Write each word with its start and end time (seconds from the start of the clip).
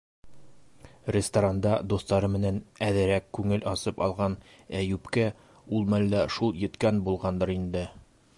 Ресторанда 1.15 1.73
дуҫтары 1.93 2.29
менән 2.35 2.57
әҙерәк 2.87 3.27
күңел 3.39 3.67
асып 3.73 4.03
алған 4.07 4.39
Әйүпкә 4.81 5.29
ул 5.79 5.87
мәлдә 5.97 6.27
шул 6.39 6.61
еткән 6.67 7.05
булғандыр 7.11 7.59
инде... 7.61 7.89